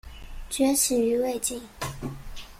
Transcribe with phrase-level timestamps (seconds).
[0.49, 1.61] 崛起于魏晋。